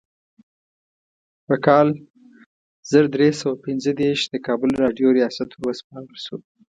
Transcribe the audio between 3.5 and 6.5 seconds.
پنځه دیرش د کابل راډیو ریاست وروسپارل شو.